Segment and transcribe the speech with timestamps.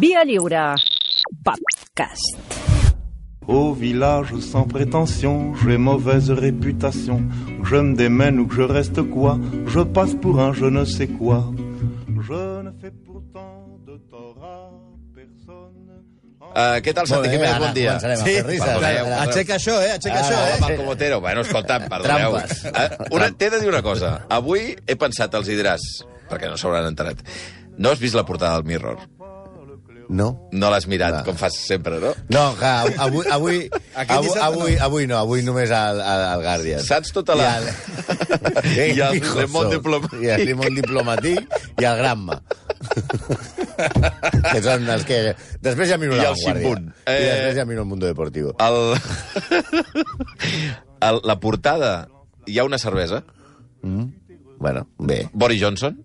[0.00, 0.74] Via Lliure.
[1.44, 2.36] Podcast.
[3.46, 7.22] Au village sans prétention, j'ai mauvaise réputation.
[7.62, 10.84] Que je me démène ou que je reste quoi, je passe pour un je ne
[10.84, 11.44] sais quoi.
[12.28, 14.70] Je ne fais pourtant de tort à
[15.14, 15.88] personne.
[16.54, 17.98] Uh, què tal, Santi Bon dia.
[17.98, 19.92] perdoneu, Ara, Aixeca això, eh?
[19.96, 20.60] Aixeca Ara, això, eh?
[20.60, 21.20] Malcom Otero.
[21.20, 22.38] Bueno, escolta, perdoneu.
[22.38, 22.64] Trampes.
[22.64, 24.14] Uh, una, T'he de dir una cosa.
[24.30, 25.84] Avui he pensat, els hi diràs,
[26.30, 27.20] perquè no s'hauran enterat.
[27.78, 28.98] No has vist la portada del Mirror?
[30.08, 30.48] No.
[30.56, 31.22] No l'has mirat, Va.
[31.26, 32.14] com fas sempre, no?
[32.32, 33.58] No, que avui, avui,
[34.08, 36.80] avui, avui, avui no, avui només al, al, al Guardian.
[36.84, 37.50] Saps tota la...
[38.64, 39.40] I I el Pijoso.
[39.42, 40.24] Le Monde Diplomatique.
[40.24, 42.38] I el Le Monde Diplomatique i el Granma.
[44.52, 45.20] que són els que...
[45.64, 46.62] Després ja miro I la Vanguardia.
[46.64, 46.88] Ximpunt.
[47.04, 48.54] I Eh, després ja miro el Mundo Deportivo.
[48.64, 48.78] El...
[51.04, 51.20] el...
[51.28, 52.08] La portada...
[52.48, 53.24] Hi ha una cervesa,
[54.58, 55.28] Bueno, bé.
[55.34, 55.98] Boris Johnson,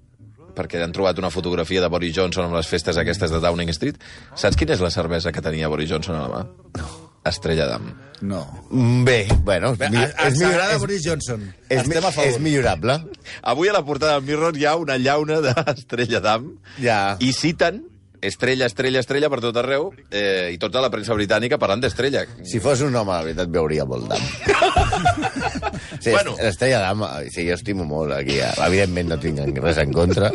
[0.56, 3.98] perquè han trobat una fotografia de Boris Johnson amb les festes aquestes de Downing Street.
[4.36, 6.84] Saps quina és la cervesa que tenia Boris Johnson a la mà?
[7.26, 7.86] Estrella d'Am.
[8.28, 8.42] No.
[8.70, 9.76] Mm, Bé, bueno.
[9.78, 11.54] Bé, mi- millor- és- Boris Johnson.
[11.70, 12.30] És, Estem a favor.
[12.30, 12.98] és millorable.
[13.42, 17.16] Avui a la portada del Mirror hi ha una llauna d'Estrella d'Am Ja.
[17.20, 17.86] i citen
[18.24, 22.24] estrella, estrella, estrella per tot arreu eh, i tota la premsa britànica parlant d'estrella.
[22.48, 24.24] Si fos un home, la veritat, veuria molt d'am.
[26.00, 26.36] sí, Bueno.
[26.40, 28.40] L'estrella d'am, sí, jo estimo molt aquí.
[28.66, 30.32] Evidentment no tinc res en contra,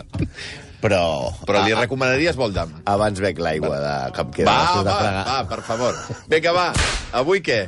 [0.82, 1.02] però...
[1.48, 2.76] Però li a- recomanaries molt d'Am.
[2.88, 5.24] Abans bec l'aigua de em queda Va, de va, fregar.
[5.26, 5.98] va, per favor.
[6.30, 6.68] Vinga, va.
[7.18, 7.64] Avui què?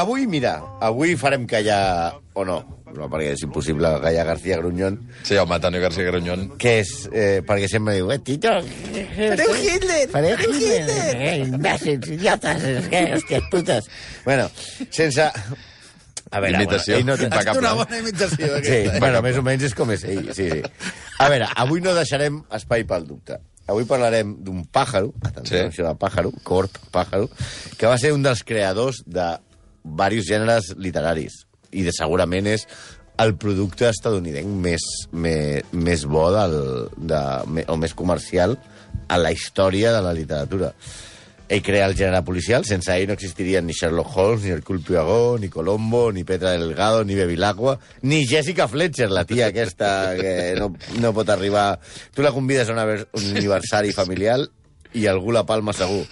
[0.00, 2.14] Avui, mira, avui farem callar...
[2.38, 2.60] O no,
[2.96, 6.56] no perquè és impossible callar García Grunyón, Sí, home, Antonio García Grunyón.
[6.58, 7.08] que és...
[7.12, 8.52] Eh, perquè sempre diu, eh, Tito...
[8.60, 10.08] Fareu Hitler!
[10.10, 11.16] Fareu Fareu Hitler!
[11.16, 13.90] Eh, imbècils, idiotes, hòsties putes.
[14.24, 14.50] Bueno,
[14.90, 15.30] sense...
[16.32, 16.94] A veure, Imitació.
[16.94, 17.74] bueno, ell no té Ha estat una Impecable.
[17.74, 18.98] bona imitació, Sí, eh?
[19.02, 20.60] bueno, més o menys és com és ell, sí, sí.
[21.18, 23.40] A veure, avui no deixarem espai pel dubte.
[23.66, 25.62] Avui parlarem d'un pàjaro, atenció, Sí.
[25.64, 25.68] sí.
[25.82, 27.26] això de pàjaro, Corp Pàjaro,
[27.78, 29.26] que va ser un dels creadors de
[29.82, 31.40] diversos gèneres literaris
[31.72, 32.66] i de, segurament és
[33.20, 36.56] el producte estadounidenc més, més, més bo del,
[36.96, 37.20] de,
[37.68, 38.56] o més comercial
[39.10, 40.72] a la història de la literatura.
[41.50, 45.40] Ell crea el gènere policial, sense ell no existirien ni Sherlock Holmes, ni Hercule Poirot,
[45.42, 47.74] ni Colombo, ni Petra Delgado, ni Bevilacqua,
[48.06, 50.70] ni Jessica Fletcher, la tia aquesta que no,
[51.02, 51.80] no pot arribar...
[52.14, 54.38] Tu la convides a un aniversari familiar
[54.98, 56.02] i algú la palma segur.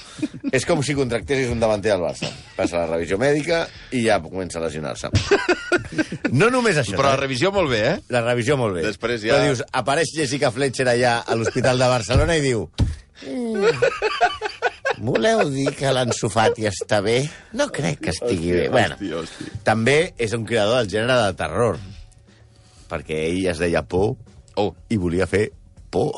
[0.54, 2.28] És com si contractessis un davanter al Barça.
[2.56, 5.10] Passa la revisió mèdica i ja comença a lesionar-se.
[6.32, 6.94] No només això.
[6.96, 7.22] Però la eh?
[7.24, 7.96] revisió molt bé, eh?
[8.14, 8.84] La revisió molt bé.
[8.86, 12.68] Després ja- Però dius, apareix Jessica Fletcher allà a l'Hospital de Barcelona i diu...
[13.26, 13.66] Mm,
[15.02, 17.18] voleu dir que l'Ansu Fati està bé?
[17.58, 18.68] No crec que estigui bé.
[18.70, 19.60] Bueno, Hòstia, hòstia.
[19.66, 21.78] també és un creador del gènere de terror,
[22.90, 24.14] perquè ell es deia Por
[24.58, 25.52] Oh, i volia fer
[25.90, 26.16] por.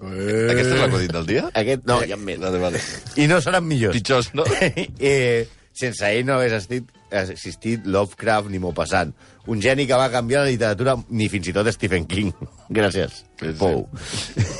[0.00, 1.46] Aquest és l'acudit del dia?
[1.54, 2.40] Aquest, no, hi ha més.
[2.42, 2.80] Vale, vale.
[3.16, 3.96] I no seran millors.
[3.96, 4.44] Pitjors, no?
[4.98, 5.46] eh,
[5.76, 9.12] sense ell no hagués existit, existit Lovecraft ni Maupassant.
[9.46, 12.32] Un geni que va canviar la literatura, ni fins i tot Stephen King.
[12.78, 13.58] Gràcies, Sí, sí.
[13.60, 13.84] Pou.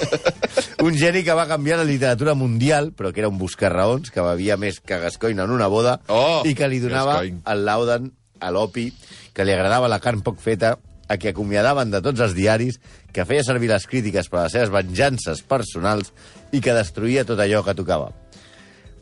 [0.87, 4.59] un geni que va canviar la literatura mundial, però que era un buscarraons, que bevia
[4.61, 7.41] més que Gascoigne en una boda, Oh, i que li donava Gascoigne.
[7.53, 8.11] el Lauden
[8.41, 8.91] a l'opi,
[9.35, 10.77] que li agradava la carn poc feta,
[11.09, 12.81] a qui acomiadaven de tots els diaris,
[13.13, 16.13] que feia servir les crítiques per a les seves venjances personals
[16.53, 18.11] i que destruïa tot allò que tocava.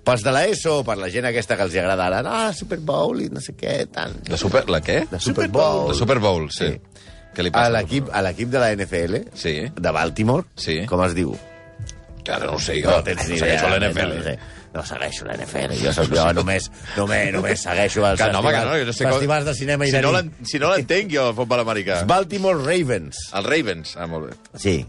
[0.04, 3.30] Pels de l'ESO, per la gent aquesta que els agrada ara, ah, Super Bowl i
[3.32, 4.18] no sé què, tant.
[4.28, 4.66] La Super...
[4.68, 5.06] La què?
[5.10, 5.88] La Super Bowl.
[5.88, 6.68] La Super Bowl, sí.
[6.74, 7.00] Sí.
[7.34, 7.70] Què li A passa?
[7.78, 9.54] l'equip a l'equip de la NFL, Sí.
[9.74, 10.84] de Baltimore, Sí.
[10.86, 11.32] com es diu?
[12.24, 12.92] Que ara no ho sé, jo.
[13.02, 13.64] tens ni idea.
[13.80, 14.38] No, sé.
[14.74, 18.78] No segueixo l'NFL, jo, soc, jo només, només, només segueixo els Que no, festivals, no,
[18.80, 20.02] jo no sé com- festivals de cinema Si iraní.
[20.06, 22.02] no l'en- si no l'entenc, jo, el futbol americà.
[22.04, 23.16] Baltimore Ravens.
[23.32, 23.96] Els Ravens.
[23.96, 24.36] Ah, molt bé.
[24.58, 24.84] Sí.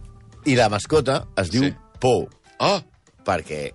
[0.46, 1.70] I la mascota es diu Sí.
[1.70, 1.76] sí.
[2.00, 2.28] Pou,
[2.60, 2.82] Oh!
[3.26, 3.72] perquè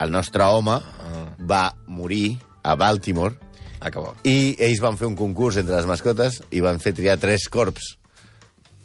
[0.00, 1.34] el nostre home Ah.
[1.38, 3.34] va morir a Baltimore
[3.80, 4.14] Ah, que bo.
[4.24, 7.98] i ells van fer un concurs entre les mascotes i van fer triar tres corps.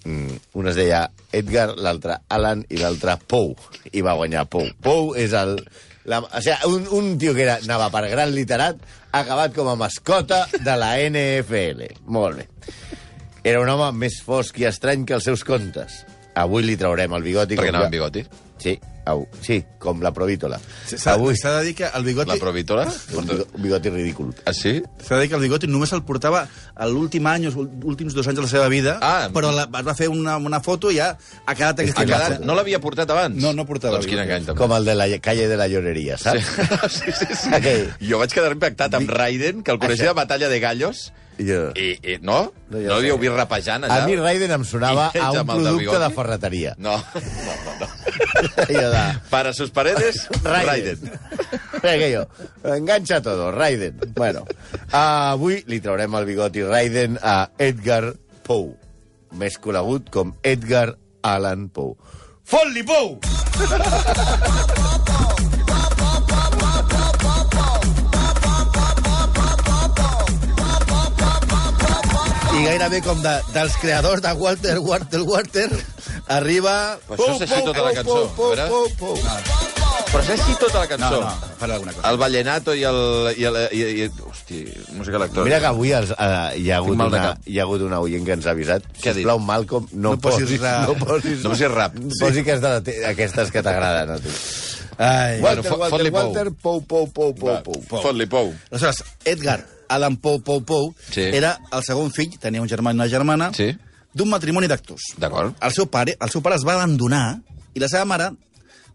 [0.05, 3.55] Mm, un es deia Edgar, l'altre Alan i l'altre Pou.
[3.91, 4.65] I va guanyar Pou.
[4.81, 5.57] Pou és el...
[6.09, 8.79] La, o sigui, un, un tio que era, anava per gran literat
[9.11, 11.85] ha acabat com a mascota de la NFL.
[12.11, 12.47] Molt bé.
[13.43, 16.01] Era un home més fosc i estrany que els seus contes.
[16.39, 17.59] Avui li traurem el bigoti.
[17.59, 18.23] Perquè com anava amb bigoti.
[18.63, 20.59] Sí, au, sí, com la provítola.
[20.87, 22.29] S'ha Avui, s'ha de dir que el bigoti...
[22.31, 22.85] La provítola?
[23.17, 24.33] un bigo- bigoti ridícul.
[24.45, 24.81] Ah, sí?
[25.03, 26.45] S'ha de dir que el bigoti només el portava
[26.75, 29.29] a l'últim any, els últims dos anys de la seva vida, Ah.
[29.33, 31.11] però la, es va fer una, una foto i ja
[31.45, 32.27] ha quedat Ha aquesta quedat...
[32.37, 32.45] imatge.
[32.47, 33.35] No l'havia portat abans?
[33.41, 34.29] No, no portava Doncs quin bigoti.
[34.29, 34.59] engany, també.
[34.63, 36.47] Com el de la calle de la lloreria, saps?
[36.93, 37.49] Sí, sí, sí.
[37.53, 37.89] Aquell.
[38.01, 41.71] Jo vaig quedar impactat amb Raiden, que el coneixia de Batalla de Gallos, Jo...
[41.73, 42.51] I, i no?
[42.69, 44.03] No, ja no l'havíeu vist rapejant allà?
[44.03, 46.75] A mi Raiden em sonava I a un producte de ferreteria.
[46.77, 47.77] No, no, no.
[47.81, 47.91] no.
[48.67, 49.03] De...
[49.29, 50.99] Para sus paredes, Raiden.
[51.01, 51.11] Raiden.
[51.83, 52.27] Aquello.
[52.63, 53.99] Engancha todo, Raiden.
[54.15, 54.45] Bueno,
[54.91, 58.13] uh, avui li traurem el bigoti Raiden a Edgar
[58.43, 58.75] Poe,
[59.39, 61.95] més conegut com Edgar Allan Poe.
[62.43, 63.19] Fot-li, Poe!
[72.63, 75.67] Gairebé com de, dels creadors de Walter, Walter, Walter,
[76.31, 76.97] arriba...
[77.09, 78.19] Però això és així tota la cançó.
[78.37, 79.17] Pou, pou, pou.
[80.13, 81.19] Però és així tota la No, cançó.
[81.25, 82.05] no, farà alguna cosa.
[82.11, 82.99] El vallenato i el...
[83.41, 84.61] I el i, i, hosti,
[84.95, 85.47] música electrònica.
[85.49, 88.37] Mira que avui els, uh, hi, ha hagut una, hi ha hagut una oient que
[88.39, 88.87] ens ha avisat.
[88.95, 89.23] Què ha dit?
[89.25, 90.87] Sisplau, Malcolm, no, No posis rap.
[90.93, 91.99] No posis, No posis rap.
[92.21, 94.33] Posi que és de la aquestes que t'agraden a tu.
[95.03, 95.39] Ai.
[95.41, 96.11] Bueno, Walter, fot- Walter.
[96.15, 97.59] Walter, pou, pou, pou, pou.
[97.67, 98.01] Pou.
[98.07, 98.53] Fot-li pou.
[98.71, 99.59] Aleshores, Edgar
[99.93, 101.21] Allan Poe Poe Poe Sí.
[101.21, 103.71] era el segon fill, tenia un germà i una germana, Sí.
[104.13, 105.13] d'un matrimoni d'actors.
[105.17, 105.55] D'acord.
[105.61, 107.39] El seu pare el seu pare es va abandonar
[107.73, 108.31] i la seva mare,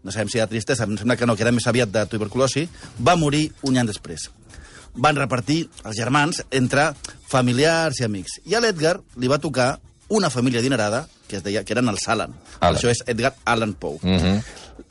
[0.03, 2.67] no sabem si de tristesa, em sembla que no, que era més aviat de tuberculosi,
[3.05, 4.29] va morir un any després.
[4.95, 6.93] Van repartir els germans entre
[7.27, 8.39] familiars i amics.
[8.45, 9.79] I a l'Edgar li va tocar
[10.09, 12.33] una família adinerada, que es deia que eren els Allan.
[12.59, 12.79] Allan.
[12.79, 13.99] Això és Edgar Allan Poe.
[14.01, 14.43] Mm -hmm.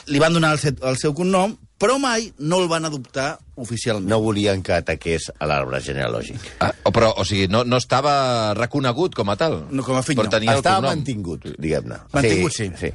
[0.06, 4.08] Li van donar el, seu, el seu cognom, però mai no el van adoptar oficialment.
[4.10, 6.40] No volien que ataqués a l'arbre genealògic.
[6.60, 9.60] Ah, o, però, o sigui, no, no estava reconegut com a tal.
[9.70, 10.34] No, com a fill Però no.
[10.34, 10.96] tenia el Estava cognom.
[10.98, 12.00] mantingut, diguem-ne.
[12.12, 12.70] Mantingut, sí.
[12.78, 12.90] sí.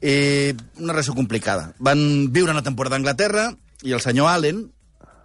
[0.00, 1.72] Eh, una relació complicada.
[1.78, 3.48] Van viure una temporada a Anglaterra
[3.82, 4.64] i el senyor Allen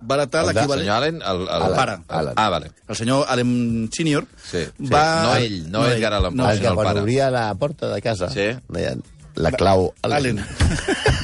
[0.01, 0.83] va heretar El de- l'equivalent...
[0.85, 1.21] Senyor Allen?
[1.21, 1.93] El, el, El pare.
[2.19, 2.71] El, ah, vale.
[2.87, 4.89] El senyor Allen Senior Sí, sí.
[4.93, 5.05] va...
[5.23, 7.01] No ell, no Edgar Allan Poe, no, el sinó que el quan pare.
[7.01, 8.49] obria la porta de casa Sí.
[8.69, 9.01] deien
[9.35, 10.43] la clau Allen.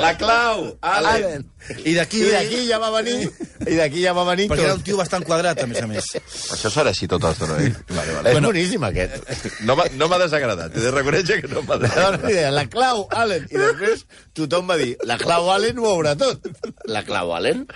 [0.00, 0.78] La clau!
[0.80, 1.44] Allen.
[1.84, 2.22] I d'aquí...
[2.26, 3.28] I d'aquí ja va venir,
[3.66, 4.86] i d'aquí ja va venir Perquè era un tot.
[4.88, 6.08] tio bastant quadrat, a més a més.
[6.56, 7.70] Això serà així tota l'estona, eh?
[7.92, 8.32] Vale, vale.
[8.32, 9.60] És boníssim, aquest.
[9.68, 12.52] No m'ha no desagradat, he de reconèixer que no m'ha desagradat.
[12.56, 14.04] la clau Allen, i després
[14.34, 16.48] tothom va dir, la clau Allen ho veurà tot.
[16.90, 17.66] La clau Allen?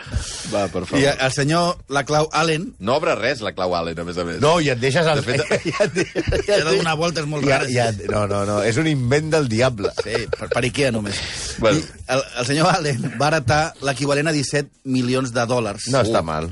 [0.53, 4.05] Va, per I el senyor, la Clau Allen, No obre res, la clau Allen, a
[4.05, 4.41] més a més.
[4.43, 5.07] No, i et deixes...
[5.07, 5.23] El...
[5.23, 7.73] De fet- ja, et deixes- ja, et de donar voltes molt ja, rares.
[7.75, 9.91] ja, no, no, no, és un invent del diable.
[10.03, 11.21] Sí, per, per Ikea només.
[11.63, 11.81] Bueno.
[11.81, 15.89] I el, el senyor Allen va heretar l'equivalent a 17 milions de dòlars.
[15.93, 16.49] No està mal.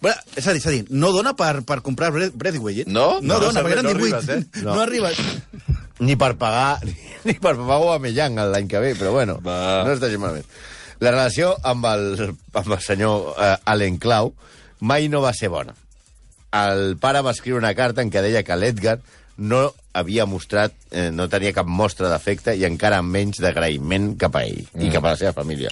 [0.00, 2.84] Bueno, és a dir, és a dir, no dona per, per comprar Bre- Breathway, eh?
[2.86, 3.18] No?
[3.20, 4.32] No, No, dona, no perquè eren arribes, 18.
[4.38, 4.62] eh?
[4.64, 4.80] No, No.
[4.86, 5.18] arribes.
[6.00, 6.94] Ni per pagar, ni,
[7.28, 9.82] ni per pagar Aubameyang l'any que ve, però bueno, Va.
[9.84, 10.46] no està gens malament.
[11.00, 14.32] La relació amb el, amb el senyor uh, Allen Clau
[14.80, 15.74] mai no va ser bona.
[16.56, 18.98] El pare va escriure una carta en què deia que l'Edgar
[19.40, 24.42] no havia mostrat, eh, no tenia cap mostra d'afecte i encara menys d'agraïment cap a
[24.44, 24.82] ell mm.
[24.84, 25.70] i cap a la seva família.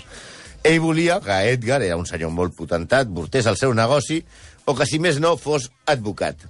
[0.65, 4.23] Ell volia que Edgar, era un senyor molt potentat, portés el seu negoci
[4.69, 6.45] o que, si més no, fos advocat.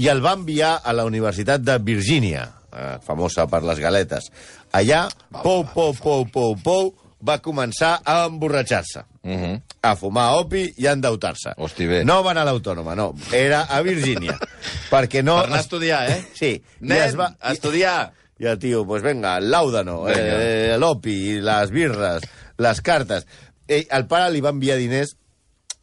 [0.00, 4.30] I el va enviar a la Universitat de Virgínia, eh, famosa per les galetes.
[4.72, 5.08] Allà,
[5.42, 9.60] pou, pou, pou, pou, pou, va començar a emborratxar-se, Uh -huh.
[9.82, 11.50] a fumar opi i a endeutar-se.
[11.58, 12.04] Hosti, bé.
[12.04, 13.14] No va anar a l'Autònoma, no.
[13.32, 14.38] Era a Virgínia.
[14.90, 15.36] perquè no...
[15.36, 16.24] Per anar a estudiar, eh?
[16.32, 16.62] Sí.
[16.80, 17.36] Nen, I es va...
[17.38, 18.12] a estudiar!
[18.38, 20.16] I el tio, pues venga, el làudano, Vinga.
[20.16, 22.22] eh, l'opi, les birres,
[22.60, 23.26] les cartes.
[23.70, 24.52] Ell, el pare li va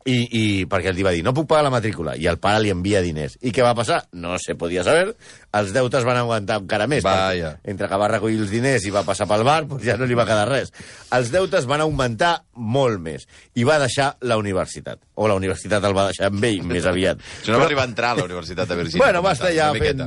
[0.08, 2.72] i, i perquè li va dir, no puc pagar la matrícula, i el pare li
[2.72, 3.36] envia diners.
[3.44, 4.00] I què va passar?
[4.16, 5.12] No se podia saber.
[5.58, 7.04] Els deutes van aguantar encara més.
[7.04, 7.56] Vaja.
[7.68, 10.16] Entre que va recollir els diners i va passar pel bar, doncs ja no li
[10.18, 10.72] va quedar res.
[11.18, 13.28] Els deutes van augmentar molt més.
[13.60, 15.02] I va deixar la universitat.
[15.18, 17.22] O la universitat el va deixar amb ell, més aviat.
[17.48, 19.00] Si no va arribar a entrar a la Universitat de Virgínia.
[19.06, 20.02] Bueno, va estar ja fent,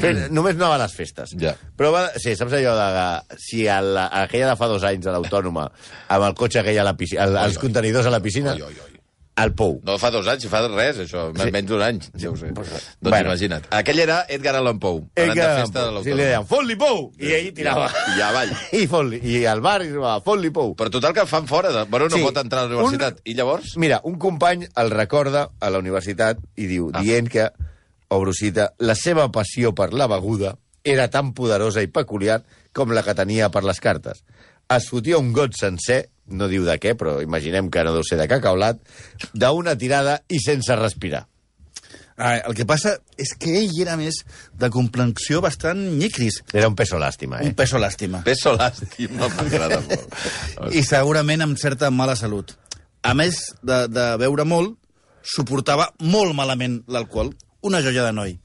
[0.00, 0.24] fent...
[0.34, 1.34] Només no a les festes.
[1.38, 1.54] Ja.
[1.78, 2.06] Però va...
[2.18, 3.36] Sí, saps allò de...
[3.38, 5.68] Si a la, aquella de fa dos anys, a l'Autònoma,
[6.16, 8.82] amb el cotxe aquell a la piscina, el, els contenidors a la piscina, Oi, oi,
[8.88, 9.03] oi.
[9.36, 9.80] El Pou.
[9.82, 11.50] No fa dos anys, fa res, això, sí.
[11.54, 12.52] menys d'un any, ja ho sé.
[12.54, 13.32] Doncs Bueno.
[13.32, 13.66] imagina't.
[13.74, 17.08] Aquell era Edgar Allan parlant de festa de sí, li deien, fot-li Pou!
[17.18, 17.88] I ell tirava.
[18.16, 18.52] I avall.
[18.78, 20.76] I, fot I al bar i va, fot-li Pou.
[20.78, 21.72] Però total que fan fora.
[21.74, 21.84] De...
[21.90, 22.22] Bueno, no Sí.
[22.22, 23.20] pot entrar a la universitat.
[23.24, 23.74] I llavors?
[23.76, 27.02] Mira, un company el recorda a la universitat i diu, ah.
[27.02, 27.50] dient que,
[28.14, 33.02] obro cita, la seva passió per la beguda era tan poderosa i peculiar com la
[33.02, 34.22] que tenia per les cartes.
[34.70, 38.18] Es fotia un got sencer, no diu de què, però imaginem que no deu ser
[38.20, 38.80] de cacaulat,
[39.34, 41.26] d'una tirada i sense respirar.
[42.16, 44.20] Ah, el que passa és que ell era més
[44.54, 46.44] de complexió bastant nyicris.
[46.54, 47.50] Era un peso làstima, eh?
[47.50, 48.20] Un peso làstima.
[48.26, 50.14] Peso làstima, m'agrada molt.
[50.78, 52.54] I segurament amb certa mala salut.
[53.02, 54.78] A més de, de beure molt,
[55.24, 57.34] suportava molt malament l'alcohol.
[57.66, 58.38] Una joia de noi.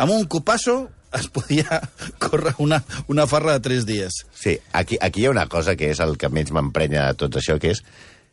[0.00, 0.86] Amb un copasso
[1.18, 1.80] es podia
[2.18, 4.22] córrer una, una farra de tres dies.
[4.34, 7.36] Sí, aquí, aquí hi ha una cosa que és el que menys m'emprenya de tot
[7.40, 7.82] això, que és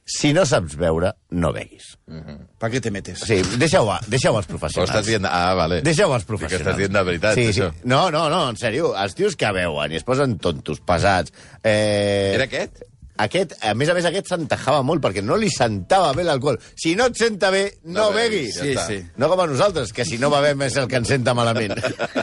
[0.07, 1.89] si no saps veure, no beguis.
[2.07, 3.19] Per què te metes?
[3.27, 4.93] Sí, deixa-ho deixa als Però professionals.
[4.93, 5.25] estàs dient...
[5.27, 5.81] Ah, vale.
[5.84, 6.63] Deixa-ho als Que professionals.
[6.63, 7.67] estàs dient de veritat, sí, això.
[7.75, 7.81] Sí.
[7.91, 8.93] No, no, no, en sèrio.
[8.96, 11.34] Els tios que veuen i es posen tontos, pesats...
[11.60, 12.31] Eh...
[12.38, 12.86] Era aquest?
[13.18, 16.60] Aquest, a més a més, aquest s'entajava molt perquè no li sentava bé l'alcohol.
[16.78, 18.76] Si no et senta bé, no, No beguis, beguis.
[18.78, 19.12] ja Sí, sí.
[19.18, 21.74] No com a nosaltres, que si no bevem és el que ens senta malament.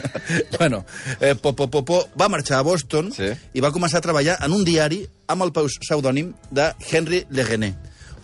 [0.57, 0.85] bueno,
[1.19, 3.31] eh, Popo Popo va marxar a Boston Sí.
[3.53, 7.73] i va començar a treballar en un diari amb el pseudònim de Henry Leguené.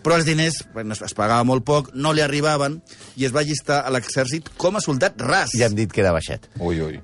[0.01, 2.79] Però els diners bueno, es pagava molt poc, no li arribaven,
[3.21, 5.53] i es va llistar a l'exèrcit com a soldat ras.
[5.53, 6.47] Ja hem dit que era baixet.
[6.59, 6.97] Ui, ui.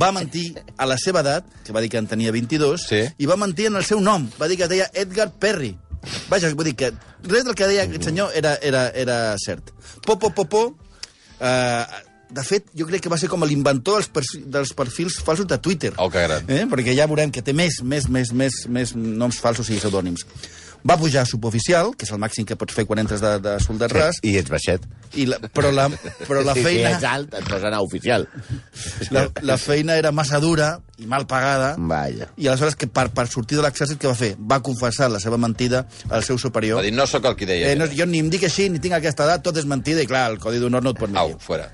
[0.00, 3.02] va mentir a la seva edat, que va dir que en tenia 22, Sí.
[3.18, 4.28] i va mentir en el seu nom.
[4.40, 5.76] Va dir que deia Edgar Perry.
[6.30, 6.92] Vaja, vull dir que
[7.26, 9.72] res del que deia aquest senyor era, era, era cert.
[10.06, 10.76] Popo Popo,
[11.40, 11.84] eh,
[12.30, 15.58] de fet, jo crec que va ser com l'inventor dels, perfils, dels perfils falsos de
[15.62, 15.92] Twitter.
[15.98, 16.46] Oh, que gran.
[16.50, 16.64] Eh?
[16.70, 20.26] Perquè ja veurem que té més, més, més, més, més noms falsos i pseudònims.
[20.86, 23.54] Va pujar a suboficial, que és el màxim que pots fer quan entres de, de
[23.64, 24.84] soldat ras, I ets baixet.
[25.18, 25.88] i la, però, la,
[26.28, 26.90] però la sí, feina...
[26.92, 28.26] Si ets alt, et posen a oficial.
[29.10, 30.68] La, la feina era massa dura
[31.02, 31.74] i mal pagada.
[31.78, 32.28] Vaja.
[32.36, 34.30] I aleshores, que per, per sortir de l'exèrcit, què va fer?
[34.38, 36.78] Va confessar la seva mentida al seu superior.
[36.78, 37.72] Va dir, no sóc el que deia.
[37.72, 40.10] Eh, no, jo ni em dic així, ni tinc aquesta edat, tot és mentida, i
[40.10, 41.42] clar, el codi d'honor no et pot Au, mentir.
[41.44, 41.70] fora.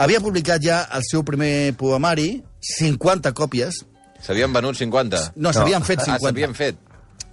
[0.00, 2.30] Havia publicat ja el seu primer poemari,
[2.76, 3.82] 50 còpies.
[4.24, 5.20] S'havien venut 50?
[5.36, 6.24] No, s'havien fet Ah, 50.
[6.26, 6.80] s'havien fet.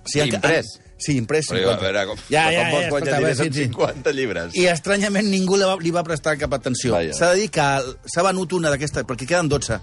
[0.07, 0.75] Sí, enca- imprès.
[0.97, 1.77] Sí, imprès Però, 50.
[1.77, 3.65] a veure, com, ja, com ja, pots ja, guanyar diners sí, amb sí.
[3.69, 4.55] 50 llibres?
[4.57, 6.97] I estranyament ningú li va, li va prestar cap atenció.
[7.13, 7.67] S'ha de dir que
[8.09, 9.77] s'ha venut una d'aquestes, perquè queden 12.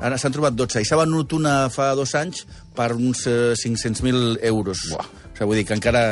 [0.00, 4.38] Ara s'han trobat 12, i s'ha venut una fa dos anys per uns eh, 500.000
[4.52, 4.86] euros.
[4.94, 5.21] Buah.
[5.42, 6.02] Sigui, vull dir que encara...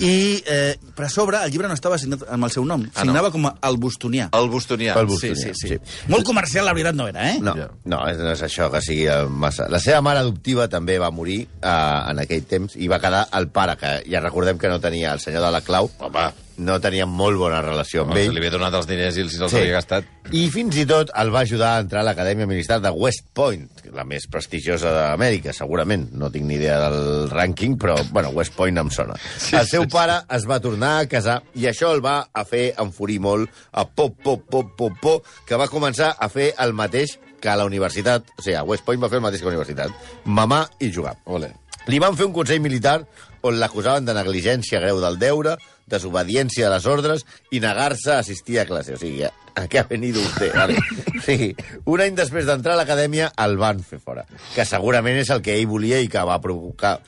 [0.00, 2.82] I, eh, per a sobre, el llibre no estava signat amb el seu nom.
[2.94, 3.10] Ah, no.
[3.12, 4.28] Signava com a el Bostonià.
[4.34, 4.94] El Bostonià.
[4.98, 6.08] El Sí, Bostonià, sí, sí, sí.
[6.10, 7.38] Molt comercial, la veritat, no era, eh?
[7.42, 9.68] No, no, és- no és això que sigui eh, massa...
[9.70, 11.68] La seva mare adoptiva també va morir eh,
[12.10, 15.20] en aquell temps i va quedar el pare, que ja recordem que no tenia el
[15.22, 16.26] senyor de la clau, Home,
[16.58, 18.30] no tenia molt bona relació amb no, ell.
[18.34, 19.58] li havia donat els diners i els, els Sí.
[19.58, 20.04] havia gastat.
[20.32, 23.68] I fins i tot el va ajudar a entrar a l'Acadèmia Militar de West Point,
[23.92, 26.08] la més prestigiosa d'Amèrica, segurament.
[26.12, 29.14] No tinc ni idea del rànquing, però, bueno, West Point em sona.
[29.38, 32.44] Sí, el seu sí, pare es va tornar a casar i això el va a
[32.44, 36.72] fer enfurir molt a Pop, Pop, Pop, Pop, Pop, que va començar a fer el
[36.72, 38.24] mateix que a la universitat.
[38.38, 39.92] O sigui, a West Point va fer el mateix que a la universitat.
[40.24, 41.16] Mamar i jugar.
[41.26, 41.52] Ole.
[41.86, 43.02] Li van fer un consell militar
[43.44, 45.58] on l'acusaven de negligència greu del deure,
[45.90, 48.96] desobediència a les ordres i negar-se a assistir a classe.
[48.96, 50.52] O sigui, a què ha venido usted?
[50.54, 50.78] Vale.
[51.26, 51.52] Sigui,
[51.88, 55.54] un any després d'entrar a l'acadèmia el van fer fora, que segurament és el que
[55.54, 56.98] ell volia i que va provocar.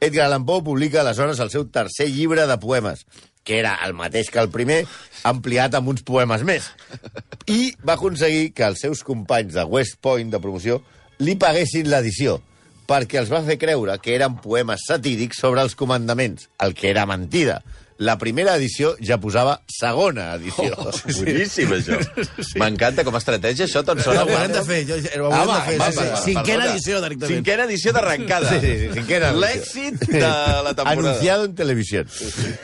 [0.00, 3.06] Edgar Allan Poe publica aleshores el seu tercer llibre de poemes,
[3.46, 4.82] que era el mateix que el primer,
[5.24, 6.68] ampliat amb uns poemes més.
[7.46, 10.82] I va aconseguir que els seus companys de West Point de promoció
[11.22, 12.40] li paguessin l'edició,
[12.90, 17.06] perquè els va fer creure que eren poemes satírics sobre els comandaments, el que era
[17.06, 17.62] mentida.
[17.98, 20.68] La primera edició ja posava segona edició.
[20.76, 21.96] Oh, boníssim, això.
[22.60, 24.24] M'encanta com a estratègia, això te'n sona.
[24.26, 25.78] Ho haurem de fer, jo, ho haurem de fer.
[25.80, 26.02] home, sí, sí.
[26.04, 27.34] home, Cinquena edició, directament.
[27.38, 28.50] Cinquena edició d'arrencada.
[28.52, 29.40] Sí, sí, sí, cinquena edició.
[29.46, 30.92] L'èxit de la temporada.
[30.92, 32.04] Anunciado en televisió.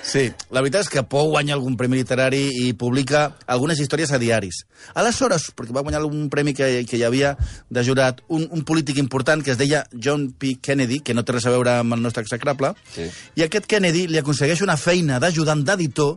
[0.02, 4.20] Sí, la veritat és que Pou guanya algun premi literari i publica algunes històries a
[4.20, 4.62] diaris.
[4.98, 7.34] Aleshores, perquè va guanyar un premi que, que hi havia
[7.72, 10.56] de jurat, un, un polític important que es deia John P.
[10.62, 13.08] Kennedy, que no té res a veure amb el nostre execrable, Sí.
[13.38, 16.16] i aquest Kennedy li aconsegueix una feina d'ajudant d'editor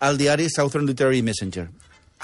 [0.00, 1.68] al diari Southern Literary Messenger.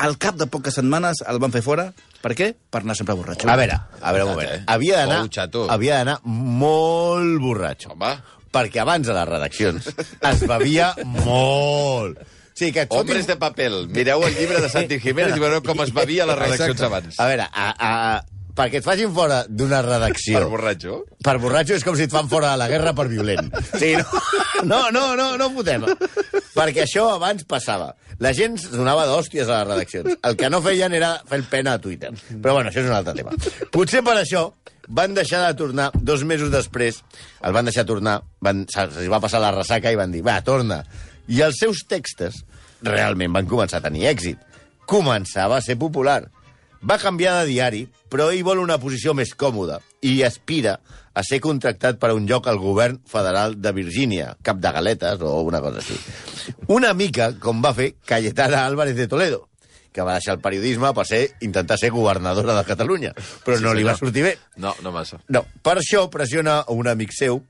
[0.02, 1.90] Al cap de poques setmanes el van fer fora.
[2.22, 2.52] Per què?
[2.72, 3.48] Per anar sempre borratxo.
[3.50, 4.52] A veure, a veure un moment.
[4.56, 4.62] Eh?
[4.72, 5.66] Havia d'anar xato.
[5.70, 7.92] havia d'anar molt borratxo.
[7.96, 8.14] Home,
[8.52, 9.86] Perquè abans a les redaccions
[10.30, 10.90] es bevia
[11.24, 12.18] molt.
[12.20, 13.76] O sigui, que et fotin- hombres de papel.
[13.88, 16.84] Mireu el llibre de Santi Jiménez i veureu com es bevia a les redaccions Exacte.
[16.90, 17.16] abans.
[17.20, 18.24] A veure, a, a,
[18.56, 20.40] perquè et facin fora d'una redacció...
[20.40, 20.99] Per borratxo.
[21.25, 23.49] Per borratxo és com si et fan fora de la guerra per violent.
[23.80, 24.12] Sí, no,
[24.68, 25.87] no, no, no, no fotem.
[26.52, 27.92] Perquè això abans passava.
[28.23, 30.18] La gent es donava d'hòsties a les redaccions.
[30.28, 32.12] El que no feien era fer el pena a Twitter.
[32.32, 33.32] Però bueno, això és un altre tema.
[33.73, 34.50] Potser per això
[34.88, 37.00] van deixar de tornar dos mesos després,
[37.42, 40.82] el van deixar tornar, van, se'ls va passar la ressaca i van dir, va, torna.
[41.30, 42.42] I els seus textos
[42.82, 44.38] realment van començar a tenir èxit.
[44.90, 46.25] Començava a ser popular.
[46.82, 47.82] Va canviar de diari,
[48.12, 50.76] però ell vol una posició més còmoda i aspira
[51.16, 55.25] a ser contractat per a un lloc al govern federal de Virgínia, cap de galetes
[55.25, 55.97] o una cosa així.
[56.73, 59.47] Una mica com va fer Cayetana Álvarez de Toledo,
[59.92, 63.12] que va deixar el periodisme per ser, intentar ser governadora de Catalunya,
[63.45, 64.37] però Sí, no li va sortir bé.
[64.57, 65.21] No, no massa.
[65.28, 67.42] No, per això pressiona un amic seu,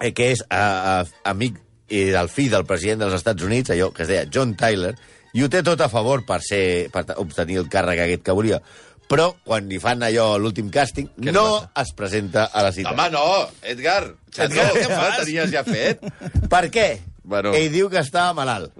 [0.00, 0.94] eh, que és a, a,
[1.32, 4.94] amic eh, del fill del president dels Estats Units, allò que es deia John Tyler,
[5.34, 8.60] i ho té tot a favor per, ser, per obtenir el càrrec aquest que volia.
[9.08, 11.82] Però, quan li fan allò, l'últim càsting, Què no passa?
[11.84, 12.92] es presenta a la cita.
[12.94, 13.24] Home, no,
[13.62, 14.06] Edgar.
[14.34, 15.18] Què no fas?
[15.24, 16.00] tenies ja fet?
[16.52, 16.88] Per què?
[17.22, 17.52] Bueno.
[17.56, 18.72] Ell diu que estava malalt.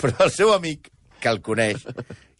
[0.00, 0.88] Però el seu amic,
[1.20, 1.84] que el coneix,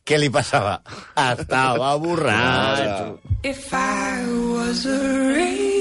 [0.08, 0.78] què li passava?
[1.20, 3.18] Estava borratxo.
[3.44, 4.98] If I was a
[5.36, 5.76] raven.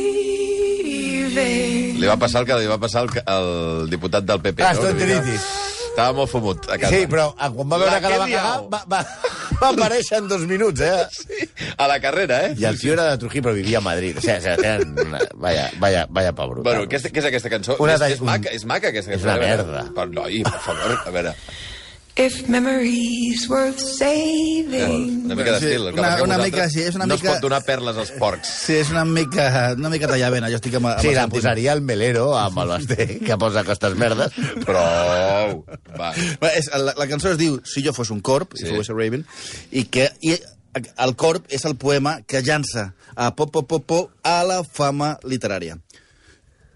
[1.97, 4.61] Li va passar el que li va passar al, diputat del PP.
[4.61, 5.47] Gastroenteritis.
[5.97, 6.93] Estava molt fumut a casa.
[6.93, 8.99] Sí, però eh, quan va veure La que la va cagar, va, va,
[9.63, 11.07] va aparèixer en dos minuts, eh?
[11.09, 12.51] Sí, a la carrera, eh?
[12.61, 14.19] I el tio era de Trujillo, però vivia a Madrid.
[14.21, 15.23] O sigui, o sigui, una...
[15.41, 16.67] Vaya, vaya, vaya pa brutal.
[16.69, 17.79] Bueno, què és, què és aquesta cançó?
[17.81, 19.31] Una és, és, maca, és maca, aquesta És cançó.
[19.31, 19.65] una a veure.
[19.65, 19.81] merda.
[19.97, 21.33] Per, noi, per favor, a veure.
[22.17, 25.25] If memories worth saving.
[25.25, 25.93] Una mica Sí, d'estil.
[25.93, 28.47] que una- una mica, sí, és una no mica- es pot donar perles als porcs.
[28.65, 31.81] Sí, és una mica, una mica tallavena, jo estic amb, amb Sí, la posaria el
[31.81, 34.31] Melero amb el Basté, que posa aquestes merdes.
[34.65, 35.63] Prou.
[35.99, 36.11] Va.
[36.41, 38.65] Bé, És, la, la cançó es diu Si jo fos un corp, Sí.
[38.65, 38.73] sí.
[38.73, 39.25] I was a raven,
[39.71, 40.39] i que i
[40.97, 45.19] el corp és el poema que llança a po, po, po, po a la fama
[45.23, 45.77] literària.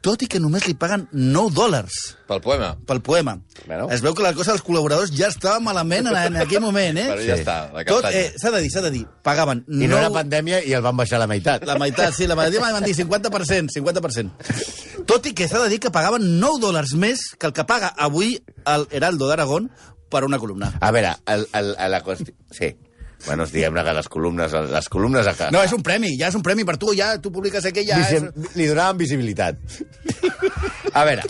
[0.02, 2.72] Tot i que només li paguen 9 dòlars Pel poema.
[2.90, 3.36] pel poema.
[3.68, 3.88] Bueno.
[3.94, 7.06] Es veu que la cosa dels col·laboradors ja estava malament en, en aquell moment, eh?
[7.12, 10.00] Però ja està, la Tot, eh, s'ha de dir, s'ha de dir, pagaven I no
[10.00, 11.68] era pandèmia i el van baixar a la meitat.
[11.70, 15.06] La meitat, sí, la meitat van dir 50%, 50%.
[15.06, 17.94] Tot i que s'ha de dir que pagaven 9 dòlars més que el que paga
[17.94, 19.70] avui el Heraldo d'Aragón
[20.10, 20.74] per una columna.
[20.82, 22.34] A veure, el, el, el, la qüestió...
[22.50, 22.74] Sí.
[23.26, 24.54] Bueno, diguem-ne que les columnes...
[24.72, 25.52] Les columnes a casa...
[25.54, 28.00] No, és un premi, ja és un premi per tu, ja tu publiques aquí, ja
[28.02, 28.26] és...
[28.58, 29.60] Li donaven visibilitat.
[30.94, 31.28] A veure...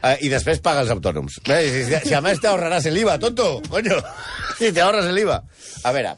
[0.00, 1.34] Uh, I després paga els autònoms.
[1.44, 3.98] Eh, Si, si, si a més t'ahorraràs el IVA, tonto, coño.
[4.56, 5.36] Si t'ahorres el IVA.
[5.84, 6.14] A veure,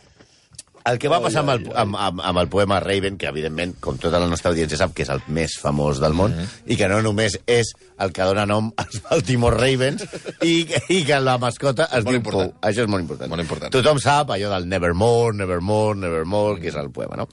[0.88, 3.98] el que va passar amb el, amb, amb, amb el poema Raven, que evidentment, com
[4.02, 6.34] tota la nostra audiència sap, que és el més famós del món,
[6.66, 7.72] i que no només és
[8.02, 10.04] el que dona nom als Baltimore Ravens,
[10.42, 10.62] i,
[10.92, 12.54] i que la mascota es Molt diu important.
[12.54, 12.70] Pou.
[12.70, 13.32] Això és molt important.
[13.32, 13.74] Molt important.
[13.74, 17.28] Tothom sap allò del Nevermore, Nevermore, Nevermore, que és el poema, no?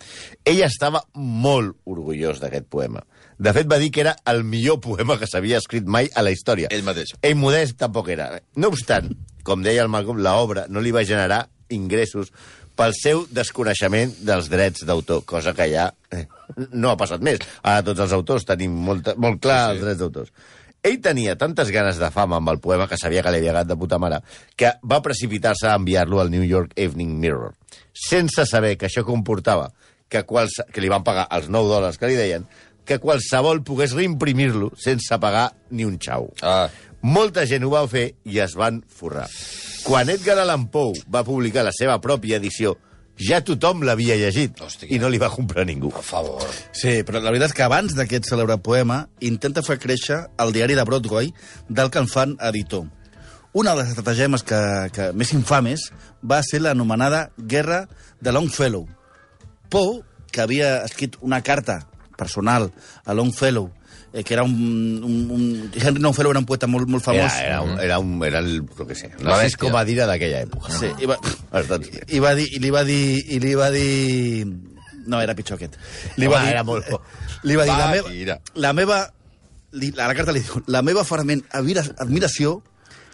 [0.46, 3.03] Ell estava molt orgullós d'aquest poema.
[3.39, 6.34] De fet, va dir que era el millor poema que s'havia escrit mai a la
[6.36, 6.68] història.
[6.75, 7.13] Ell mateix.
[7.24, 8.34] Ell modest tampoc era.
[8.60, 9.13] No obstant,
[9.48, 12.34] com deia el Malcolm, l'obra no li va generar ingressos
[12.79, 16.24] pel seu desconeixement dels drets d'autor, cosa que ja eh,
[16.71, 17.43] no ha passat més.
[17.62, 19.75] Ara tots els autors tenim molt, molt clar sí, sí.
[19.75, 20.31] els drets d'autors.
[20.79, 23.74] Ell tenia tantes ganes de fama amb el poema que sabia que li havia agradat
[23.74, 24.22] de puta mare
[24.55, 27.51] que va precipitar-se a enviar-lo al New York Evening Mirror,
[27.92, 29.74] sense saber que això comportava
[30.07, 32.48] que, quals, que li van pagar els 9 dòlars que li deien,
[32.87, 36.31] que qualsevol pogués reimprimir-lo sense pagar ni un xau.
[36.42, 36.70] Ah,
[37.01, 39.27] Molta gent ho va fer i es van forrar.
[39.85, 42.75] Quan Edgar Allan Poe va publicar la seva pròpia edició,
[43.20, 44.88] ja tothom l'havia llegit Hòstia.
[44.92, 45.92] i no li va comprar ningú.
[45.92, 46.44] per favor.
[46.72, 50.75] Sí, però la veritat és que abans d'aquest cèlebre poema intenta fer créixer el diari
[50.75, 51.33] de Broadway
[51.70, 52.85] del que en fan editor.
[53.53, 55.92] Una de les estratagemes que, que més infames
[56.24, 57.88] va ser l'anomenada Guerra
[58.22, 58.88] de Longfellow.
[59.70, 62.72] Poe, que havia escrit una carta personal
[63.05, 63.72] a Longfellow,
[64.13, 64.53] eh, que era un,
[65.03, 65.72] un, un...
[65.75, 67.33] Henry Longfellow era un poeta molt, molt famós.
[67.39, 69.72] Era, era, un, era, un, era el, jo què sé, La la bèstia.
[69.74, 70.74] Madira d'aquella època.
[70.79, 71.17] Sí, i va,
[72.07, 73.01] i va dir, i li va dir,
[73.35, 74.48] i li va dir...
[75.09, 75.77] No, era pitjor aquest.
[76.17, 77.00] Li Home, va dir, era molt bo.
[77.48, 78.39] Li va dir, Va, la meva, tira.
[78.61, 78.98] la meva,
[79.74, 82.59] li, a la carta li diu, la meva admira- admiració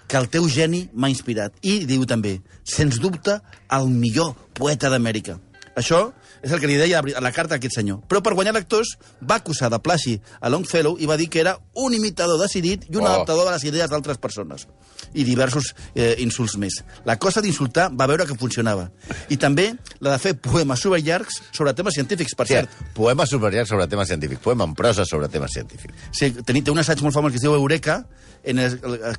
[0.08, 1.56] que el teu geni m'ha inspirat.
[1.64, 3.40] I diu també, sens dubte,
[3.72, 5.38] el millor poeta d'Amèrica.
[5.76, 6.12] Això
[6.46, 8.04] és el que li deia a la carta a aquest senyor.
[8.08, 8.92] Però per guanyar lectors
[9.26, 12.96] va acusar de plagi a Longfellow i va dir que era un imitador decidit i
[13.00, 13.08] un Oh.
[13.10, 14.68] adaptador de les idees d'altres persones.
[15.14, 16.84] I diversos eh, insults més.
[17.06, 18.92] La cosa d'insultar va veure que funcionava.
[19.30, 22.70] I també la de fer poemes superllargs sobre temes científics, per Sí, cert.
[22.94, 25.94] poema superior sobre temes científics, poema en prosa sobre temes científics.
[26.12, 28.06] Sí, té un assaig molt famós que es diu Eureka,
[28.44, 28.78] en es-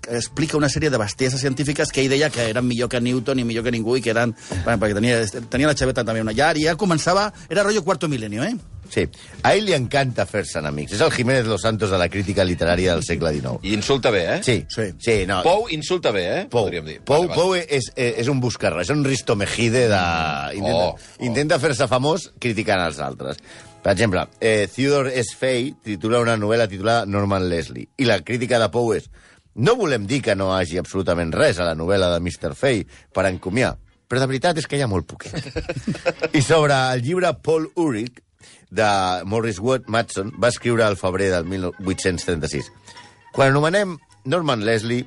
[0.08, 3.44] explica una sèrie de bestieses científiques que ell deia que eren millor que Newton i
[3.44, 4.34] millor que ningú i que eren...
[4.64, 5.16] Bueno, perquè tenia,
[5.50, 7.15] tenia la xaveta també una llar i ja començava...
[7.48, 8.54] Era rotllo cuarto milenio, eh?
[8.86, 9.02] Sí,
[9.42, 10.92] a ell li encanta fer-se enemics.
[10.94, 13.58] És el Jiménez Los Santos de la crítica literària del segle XIX.
[13.66, 14.40] I insulta bé, eh?
[14.46, 14.84] Sí, Sí.
[15.02, 15.40] sí no.
[15.42, 16.44] Pou insulta bé, eh?
[16.50, 17.00] Pou, Podríem dir.
[17.02, 17.40] Pou, Vale, vale.
[17.40, 20.02] Pou és, és, és un buscarra, és un Risto Mejide de...
[20.60, 21.24] Intenta, Oh, oh.
[21.26, 23.42] intenta fer-se famós criticant els altres.
[23.82, 25.34] Per exemple, eh, Theodore S.
[25.38, 29.10] Fay titula una novel·la titulada Norman Leslie, i la crítica de Pou és
[29.56, 32.54] no volem dir que no hagi absolutament res a la novel·la de Mr.
[32.54, 32.82] Fay
[33.14, 33.76] per encomiar,
[34.08, 35.34] però de veritat és que hi ha molt poquet.
[36.32, 38.22] I sobre el llibre Paul Ulrich,
[38.70, 38.86] de
[39.24, 42.70] Morris Wood Matson, va escriure al febrer del 1836.
[43.32, 45.06] Quan anomenem Norman Leslie,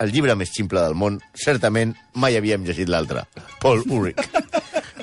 [0.00, 3.26] el llibre més ximple del món, certament mai havíem llegit l'altre,
[3.60, 4.20] Paul Ulrich.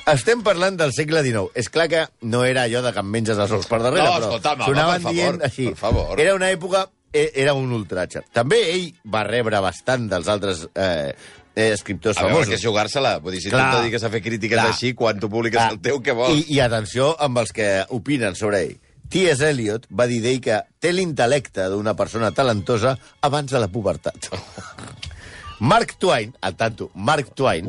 [0.08, 1.50] Estem parlant del segle XIX.
[1.58, 4.14] És clar que no era allò de que em menges els ous per darrere, No,
[4.16, 5.66] però escolta'm, home, sonaven per favor, dient així.
[5.76, 6.20] favor.
[6.24, 6.86] Era una època...
[7.12, 8.22] eh, Era un ultratge.
[8.32, 11.12] També ell va rebre bastant dels altres eh,
[11.58, 12.52] eh, escriptors A veure, famosos.
[12.54, 13.16] que és jugar-se-la.
[13.24, 13.68] Vull dir, si Clar.
[13.74, 14.70] tu dediques a fer crítiques Clar.
[14.72, 15.72] així, quan tu publiques Clar.
[15.74, 16.36] el teu, què vols?
[16.38, 17.68] I, I atenció amb els que
[17.98, 18.76] opinen sobre ell.
[19.08, 19.40] T.S.
[19.48, 22.94] Eliot va dir d'ell que té l'intel·lecte d'una persona talentosa
[23.24, 24.28] abans de la pubertat.
[25.60, 27.66] Mark Twain, al tanto, Mark Twain,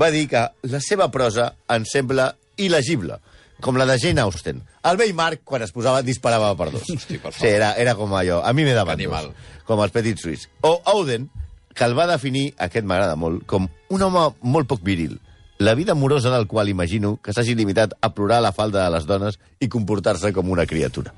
[0.00, 3.18] va dir que la seva prosa ens sembla il·legible,
[3.60, 4.62] com la de Jane Austen.
[4.88, 6.88] El vell Mark, quan es posava, disparava per dos.
[6.96, 7.40] Hosti, per favor.
[7.42, 8.40] sí, era, era com allò.
[8.46, 9.32] A mi m'he de Animal.
[9.68, 10.48] com els petits suïs.
[10.62, 11.28] O Auden,
[11.74, 15.18] que el va definir, aquest m'agrada molt, com un home molt poc viril.
[15.62, 18.94] La vida amorosa del qual imagino que s'hagi limitat a plorar a la falda de
[18.96, 21.14] les dones i comportar-se com una criatura.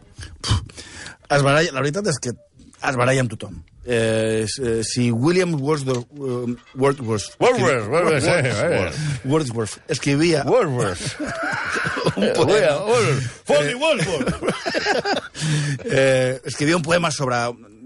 [1.31, 3.63] Es baralla, la veritat és que es baralla amb tothom.
[3.87, 8.93] Eh, eh, si William Wordsworth, uh, Wordsworth, Wordsworth, Wordsworth, eh, eh.
[9.25, 11.21] Wordsworth escrivia Wordsworth.
[12.17, 12.79] un poema,
[13.45, 14.55] Foley Wordsworth.
[15.85, 17.37] eh, escrivia un poema sobre,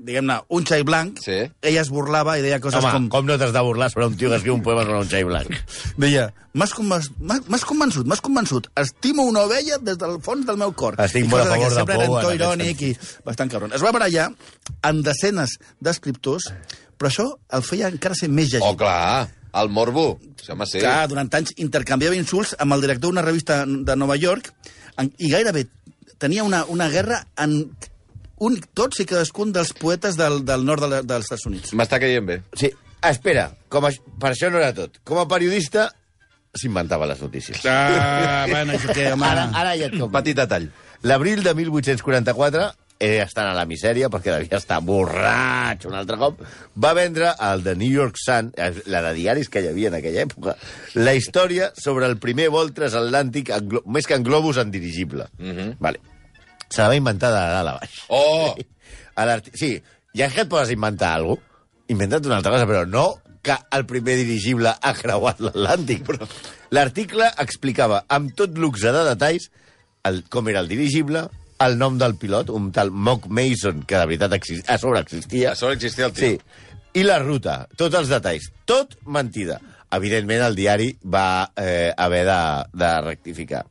[0.08, 1.36] diguem-ne, un xai blanc, Sí.
[1.62, 3.08] ella es burlava i deia coses Home, com...
[3.12, 3.28] com...
[3.28, 5.52] no t'has de burlar sobre un tio que escriu un poema sobre un xai blanc?
[6.00, 8.68] Deia, m'has convençut, m'has convençut, m'has convençut.
[8.80, 10.98] Estimo una ovella des del fons del meu cor.
[11.04, 12.92] Estic molt a favor de Sempre Pou aquest irònic i
[13.28, 13.74] bastant cabron.
[13.76, 14.30] Es va barallar
[14.82, 16.50] amb desenes d'escriptors,
[16.98, 18.66] però això el feia encara ser més llegit.
[18.66, 20.08] Oh, clar, el morbo.
[20.42, 20.80] Sí, home, sí.
[20.82, 24.52] Clar, durant anys intercanviava insults amb el director d'una revista de Nova York
[25.18, 25.68] i gairebé
[26.18, 27.70] tenia una, una guerra en
[28.40, 31.72] un, tots i cadascun dels poetes del, del nord de la, dels Estats Units.
[31.78, 32.40] M'està caient bé.
[32.58, 32.70] Sí,
[33.04, 35.00] espera, com a, per això no era tot.
[35.04, 35.88] Com a periodista,
[36.58, 37.62] s'inventava les notícies.
[37.68, 39.26] Ah, bueno, això que, home...
[39.28, 40.12] Ara, ara ja et Un com.
[40.18, 40.68] petit detall.
[41.06, 46.40] L'abril de 1844, ell estant a la misèria, perquè devia estar borratx un altre cop,
[46.82, 49.98] va vendre al The New York Sun, eh, la de diaris que hi havia en
[50.00, 50.56] aquella època,
[50.98, 55.28] la història sobre el primer vol transatlàntic, en més que en globus, en dirigible.
[55.38, 55.76] Mhm.
[55.78, 56.00] vale.
[56.68, 58.02] Se la va inventar de dalt a baix.
[58.08, 58.54] Oh!
[59.18, 59.24] A
[59.58, 59.72] sí,
[60.14, 63.06] ja que et poses a inventar alguna cosa, inventa't una altra cosa, però no
[63.42, 66.06] que el primer dirigible ha creuat l'Atlàntic.
[66.76, 69.48] L'article explicava amb tot luxe de detalls
[70.06, 71.24] el, com era el dirigible,
[71.64, 75.52] el nom del pilot, un tal Mock Mason, que de veritat exist, a sobre existia.
[75.52, 76.36] A sobre existia el tio.
[76.36, 76.68] Sí.
[76.98, 78.48] I la ruta, tots els detalls.
[78.68, 79.58] Tot mentida.
[79.98, 82.40] Evidentment, el diari va eh, haver de,
[82.76, 83.64] de rectificar.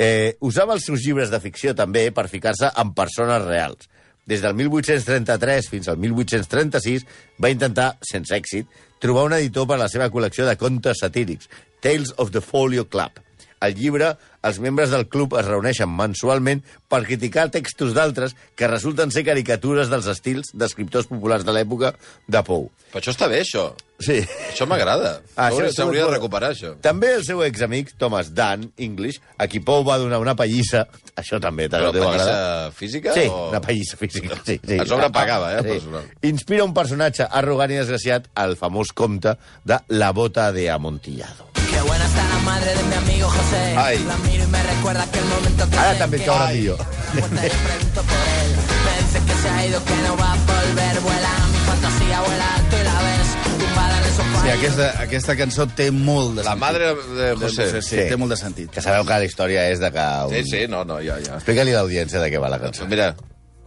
[0.00, 3.90] Eh, usava els seus llibres de ficció també per ficar-se amb persones reals.
[4.24, 7.04] Des del 1833 fins al 1836
[7.42, 8.68] va intentar, sense èxit,
[9.02, 11.50] trobar un editor per a la seva col·lecció de contes satírics,
[11.84, 13.20] Tales of the Folio Club.
[13.60, 19.10] Al llibre, els membres del club es reuneixen mensualment per criticar textos d'altres que resulten
[19.12, 21.94] ser caricatures dels estils d'escriptors populars de l'època
[22.26, 22.70] de Pou.
[22.90, 23.68] Però això està bé, això.
[24.00, 24.16] Sí.
[24.48, 25.20] Això m'agrada.
[25.36, 26.72] Ah, S'hauria de recuperar, això.
[26.80, 31.38] També el seu examic, Thomas Dunn, English, a qui Pou va donar una pallissa, això
[31.38, 32.26] també te Però deu agradar.
[32.26, 34.40] pallissa física Sí, o- una pallissa física.
[34.46, 34.78] Sí, sí.
[34.80, 36.08] A sobre pagava, eh, personal.
[36.22, 41.50] Inspira un personatge arrogant i desgraciat al famós comte de La bota de Amontillado.
[41.80, 43.74] Qué buena está la madre de mi amigo José.
[43.76, 44.04] Ay.
[44.06, 46.76] La miro y me recuerda aquel momento que també et que- millor.
[46.76, 48.50] Pues te pregunto por él.
[48.84, 51.00] Me dice que se ha ido, que no va a volver.
[51.00, 54.42] Vuela, mi fantasía vuela alto y la ves tumbada en el sofá.
[54.42, 56.60] Sí, aquesta, aquesta cançó té molt de La sentit.
[56.60, 57.70] madre de José.
[57.80, 58.70] Sí, sí, té molt de sentit.
[58.70, 60.04] Que sabeu que la història és de que...
[60.28, 60.34] Un...
[60.34, 61.36] Sí, sí, no, no, ja, ja.
[61.40, 62.84] Explica-li a l'audiència de què va la cançó.
[62.86, 63.14] Mira,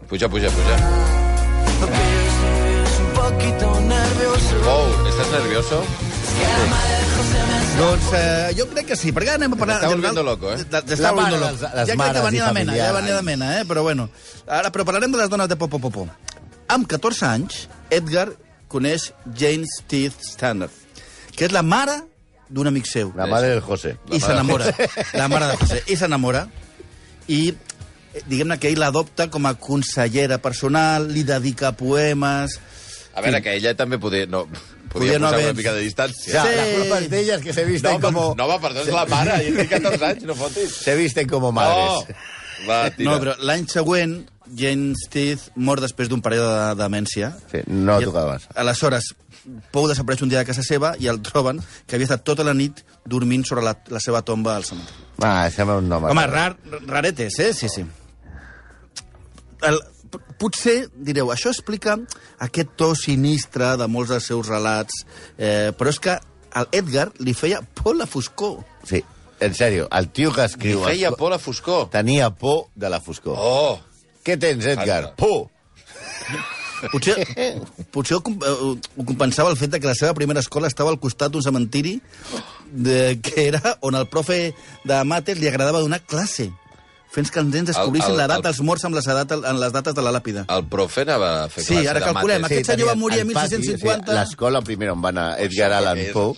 [0.07, 0.77] puja, puja, puja.
[4.65, 5.83] Oh, ¿estás nervioso?
[7.73, 9.79] Doncs eh, jo crec que sí, perquè ara anem a parlar...
[9.81, 10.65] T'està general, volviendo loco, eh?
[10.69, 11.51] T'està volviendo loco.
[11.51, 13.63] les- les ja crec que venia de mena, ja venia de mena, eh?
[13.69, 14.05] Però bueno.
[14.47, 16.05] Ara, però parlarem de les dones de Popo Popo.
[16.73, 18.27] Amb 14 anys, Edgar
[18.71, 20.71] coneix Jane Steve Standard,
[21.35, 21.97] que és la mare
[22.53, 23.11] d'un amic seu.
[23.17, 23.95] La mare del José.
[24.13, 24.69] I s'enamora.
[25.17, 25.81] La mare de José.
[25.89, 26.45] I s'enamora.
[27.27, 32.59] I eh, diguem-ne que ell l'adopta com a consellera personal, li dedica poemes...
[33.13, 34.25] A veure, que ella també podia...
[34.29, 34.45] No,
[34.93, 36.31] Podia no posar haver- una mica de distància.
[36.31, 36.55] sea, Sí.
[36.55, 38.35] la culpa es de ellas que se visten No, como...
[38.37, 39.39] no, va, perdó, és la mare.
[39.49, 40.75] Jo tinc 14 anys, no fotis.
[40.75, 42.07] Se visten como madres.
[42.09, 42.69] No.
[42.69, 43.11] Va, tira.
[43.11, 47.33] No, però l'any següent, Jane Steve mor després d'un període de demència.
[47.51, 48.47] Sí, no I- tocaves.
[48.55, 49.15] Aleshores,
[49.73, 52.53] Pou desapareix un dia de casa seva i el troben que havia estat tota la
[52.55, 54.95] nit dormint sobre la, la seva tomba al cementiri.
[55.19, 56.05] Ah, sembla un nom.
[56.07, 56.55] Home, rar,
[56.87, 57.49] raretes, eh?
[57.53, 57.83] Sí, sí.
[59.63, 59.79] El,
[60.39, 61.97] potser, direu, això explica
[62.43, 65.03] aquest to sinistre de molts dels seus relats,
[65.37, 66.17] eh, però és que
[66.53, 68.59] al Edgar li feia por la foscor.
[68.87, 69.03] Sí,
[69.39, 70.83] en sèrio, el tio que Li escriu...
[70.85, 71.89] feia els- por la foscor.
[71.89, 73.35] Tenia por de la foscor.
[73.39, 73.79] Oh!
[74.23, 75.13] Què tens, Edgar?
[75.13, 75.15] Fanta.
[75.17, 75.49] Por!
[76.91, 77.15] Potser,
[77.95, 80.99] potser ho, eh, ho compensava el fet de que la seva primera escola estava al
[80.99, 81.93] costat d'un cementiri
[82.71, 84.51] de, que era on el profe
[84.83, 86.49] de mates li agradava donar classe
[87.13, 89.93] fent que els nens descobrissin l'edat el- dels morts amb les, edat, en les dates
[89.93, 90.45] de la làpida.
[90.49, 92.57] El profe anava a fer Sí, ara calculem, mates.
[92.57, 94.01] Aquest senyor va morir a pati, 1650.
[94.01, 96.33] o sigui, L'escola primera on va anar Edgar Allan Poe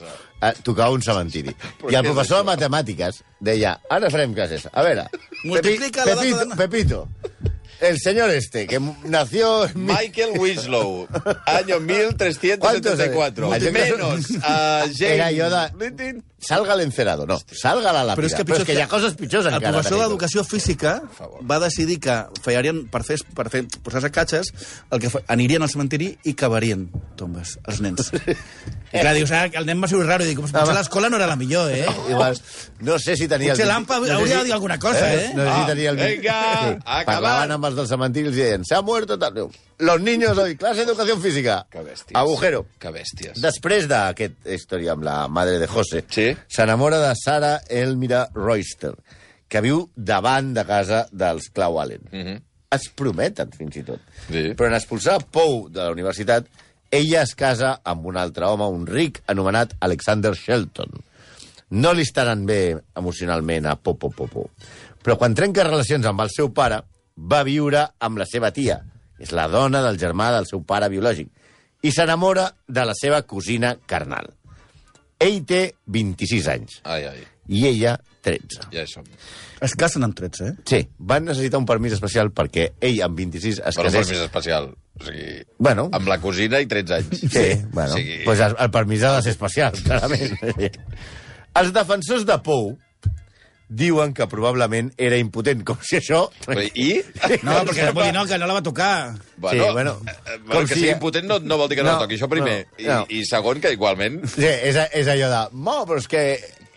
[0.64, 1.56] tocava un cementiri.
[1.90, 4.68] I el professor de matemàtiques deia, ara farem classes.
[4.74, 5.08] A veure,
[5.46, 7.08] Multiplica la data Pepito, de- Pepito,
[7.82, 9.66] el señor este, que nació...
[9.66, 11.08] en Michael Winslow,
[11.46, 13.48] año 1374.
[13.48, 13.72] ¿Cuántos?
[13.72, 15.02] Menos a James...
[15.02, 16.22] Era jo de...
[16.48, 17.26] Salga al encerado.
[17.26, 18.16] No, salga la làpida.
[18.22, 19.72] Però és que, Però és pitjor que hi ha coses pitjors el encara.
[19.74, 20.08] professor Tenido.
[20.10, 21.02] d'educació física
[21.50, 24.54] va decidir que feien per fer, per fer posar-se catxes,
[24.92, 28.12] el que fa, anirien al cementiri i cavarien tombes, els nens.
[28.96, 31.26] I clar, dius, ah, el nen va ser raro, i dic, potser l'escola no era
[31.28, 31.84] la millor, eh?
[32.14, 32.38] Igual,
[32.88, 33.52] no sé si tenia...
[33.52, 35.32] Potser el- l'AMPA no hauria de dir alguna cosa, eh?
[35.36, 35.98] No sé si Ah, tenia el...
[35.98, 37.06] venga, a acabar.
[37.10, 39.50] Parlaven amb els del cementiri i els deien, se ha muerto tal...
[39.80, 41.66] Los niños hoy, clase de educación física.
[41.70, 42.16] Que bèsties.
[42.16, 42.62] Agujero.
[42.80, 43.42] Que bèsties.
[43.44, 46.30] Després d'aquesta història amb la madre de José, Sí.
[46.48, 48.94] S'enamora de Sara Elmira Royster,
[49.48, 52.06] que viu davant de casa dels Clau Allen.
[52.12, 52.42] Mhm.
[52.76, 54.02] Es prometen, fins i tot.
[54.28, 54.52] Sí.
[54.58, 56.48] Però en expulsar Pou de la universitat,
[56.92, 60.92] ella es casa amb un altre home, un ric, anomenat Alexander Shelton.
[61.70, 64.50] No li estaran bé emocionalment a Popo Popo.
[65.02, 66.82] Però quan trenca relacions amb el seu pare,
[67.16, 68.80] va viure amb la seva tia.
[69.20, 71.30] És la dona del germà del seu pare biològic.
[71.86, 74.32] I s'enamora de la seva cosina carnal.
[75.24, 78.66] Ell té 26 anys Ai, ai, i ella 13.
[78.74, 79.06] ja hi som.
[79.64, 80.54] Es casen amb 13, eh?
[80.68, 84.08] Sí, van necessitar un permís especial perquè ell amb 26 es Però un casés...
[84.10, 84.72] permís especial.
[85.00, 85.90] O sigui, Bueno.
[85.94, 87.22] amb la cosina i 13 anys.
[87.32, 90.36] Sí, bueno, O sigui, pues el, el permís ha de ser especial, clarament.
[91.56, 92.74] Els defensors de Pou
[93.70, 96.26] diuen que probablement era impotent, com si això...
[96.76, 97.02] I?
[97.46, 99.16] No, perquè vol dir no, que no la va tocar.
[99.38, 101.84] Bueno, Sí, bueno, eh, eh, com que si- sigui impotent no, no vol dir que
[101.88, 102.68] no, No, toqui, això primer.
[102.80, 103.00] no, no.
[103.10, 104.22] I, I segon, que igualment...
[104.36, 105.42] Sí, és, és allò de...
[105.58, 106.24] No, però és que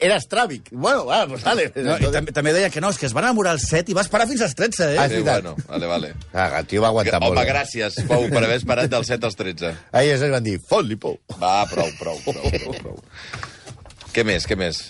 [0.00, 0.68] era estràbic.
[0.70, 1.64] Bueno, va, pues dale.
[1.74, 3.96] No, i també, també deia que no, és que es van enamorar als 7 i
[3.98, 4.98] va esperar fins als 13, eh?
[5.02, 6.12] Ah, Sí, bueno, vale, vale.
[6.32, 7.40] Ah, el tio va aguantar Home, molt.
[7.42, 7.48] bé.
[7.50, 9.72] gràcies, Pau, per haver esperat del 7 als 13.
[9.92, 11.18] Ahir es van dir, fot-li, Pou.
[11.40, 13.02] Va, prou, prou, prou, prou, prou.
[14.14, 14.84] Què més, què més?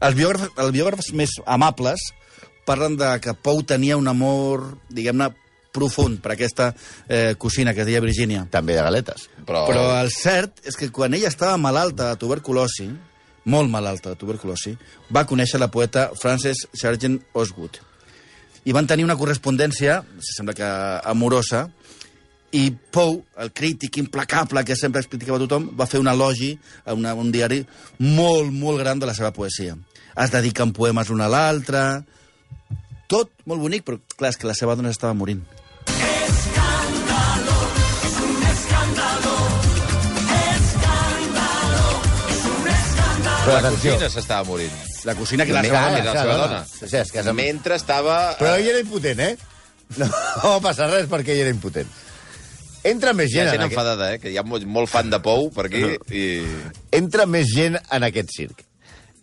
[0.00, 2.10] Els biògrafs, els biògrafs més amables
[2.66, 5.30] parlen de que Pou tenia un amor, diguem-ne,
[5.76, 8.46] profund per aquesta eh, cosina que es deia Virginia.
[8.50, 9.28] També de galetes.
[9.44, 12.88] Però, Però el cert és que quan ella estava malalta de tuberculosi,
[13.52, 14.72] molt malalta de tuberculosi,
[15.12, 17.78] va conèixer la poeta Frances Sargent Osgood.
[18.66, 20.70] I van tenir una correspondència, sembla que
[21.06, 21.68] amorosa,
[22.52, 26.52] i Pou, el crític implacable que sempre criticava a tothom, va fer un elogi
[26.84, 27.62] a una, un diari
[27.98, 29.76] molt, molt gran de la seva poesia.
[30.16, 31.86] Es dediquen poemes l'un a l'altre...
[33.06, 35.44] Tot molt bonic, però clar, és que la seva dona estava morint.
[43.46, 43.92] Però la atenció.
[43.94, 44.72] cosina s'estava morint.
[45.06, 45.98] La cosina que la Mentre- seva dona...
[45.98, 46.46] la la seva seva dona.
[46.46, 46.62] dona.
[46.66, 48.16] O sigui, casa amb- Mentre estava...
[48.40, 49.36] Però ell era impotent, eh?
[50.00, 50.06] No,
[50.42, 51.92] no va passar res perquè ell era impotent.
[52.86, 53.72] Entra més gent, gent en aquest...
[53.74, 54.20] enfadada, eh?
[54.22, 55.82] Que hi ha molt, molt fan de Pou per aquí
[56.14, 56.24] i...
[56.96, 58.62] Entra més gent en aquest circ.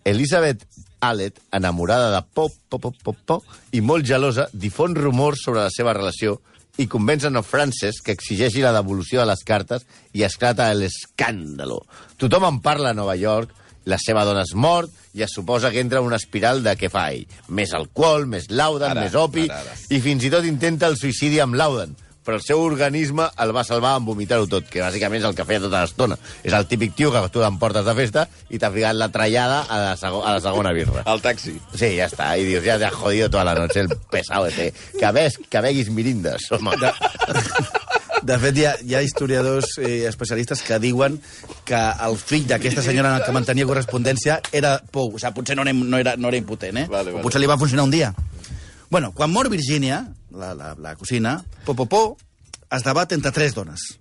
[0.04, 0.66] Elizabeth
[1.04, 5.72] Allet, enamorada de Pop, Pop, Pop, Pop, Pop, i molt gelosa, difon rumors sobre la
[5.74, 6.38] seva relació
[6.80, 9.84] i convencen a Frances que exigeixi la devolució de les cartes
[10.16, 11.84] i esclata l'escàndalo.
[12.18, 13.52] Tothom en parla a Nova York,
[13.86, 16.90] la seva dona és mort i es suposa que entra en una espiral de què
[16.90, 17.28] fa ell.
[17.52, 19.76] Més alcohol, més Lauden, Ara, més opi, ara, ara.
[19.92, 21.94] i fins i tot intenta el suïcidi amb Lauden,
[22.24, 25.46] però el seu organisme el va salvar amb vomitar-ho tot, que bàsicament és el que
[25.48, 26.18] feia tota l'estona.
[26.44, 29.80] És el típic tio que tu t'emportes de festa i t'ha ficat la trallada a
[29.84, 31.04] la, a la segona birra.
[31.10, 31.58] Al taxi.
[31.74, 32.34] Sí, ja està.
[32.40, 34.72] I dius, ja te ha jodido toda la noche el pesado este.
[35.00, 36.78] Que, ves, que beguis mirindes, home.
[38.24, 41.18] De fet, hi ha, hi ha historiadors eh, especialistes que diuen
[41.68, 45.12] que el fill d'aquesta senyora amb que mantenia correspondència era Pou.
[45.12, 46.88] O sigui, potser no era, no era, no era impotent, eh?
[46.88, 47.20] Vale, vale.
[47.20, 48.14] O potser li va funcionar un dia.
[48.94, 52.18] Bueno, quan mor Virginia, la, la, la cosina, Popopó
[52.72, 54.00] es debat entre tres dones.